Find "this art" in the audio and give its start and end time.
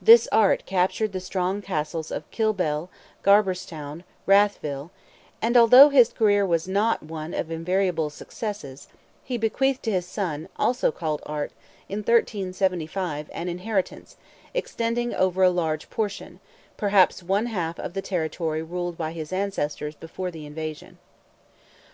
0.00-0.64